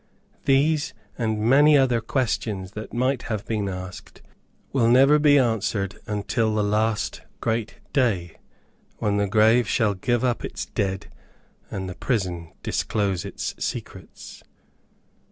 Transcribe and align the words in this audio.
These, 0.45 0.95
and 1.15 1.39
many 1.39 1.77
other 1.77 2.01
questions 2.01 2.71
that 2.71 2.91
might 2.91 3.21
have 3.29 3.45
been 3.45 3.69
asked, 3.69 4.23
will 4.73 4.87
never 4.87 5.19
be 5.19 5.37
answered 5.37 5.99
until 6.07 6.55
the 6.55 6.63
last 6.63 7.21
great 7.39 7.75
day, 7.93 8.37
when 8.97 9.17
the 9.17 9.27
grave 9.27 9.67
shall 9.69 9.93
give 9.93 10.23
up 10.23 10.43
its 10.43 10.65
dead, 10.65 11.13
and, 11.69 11.87
the 11.87 11.93
prison 11.93 12.51
disclose 12.63 13.25
its 13.25 13.53
secrets. 13.63 14.41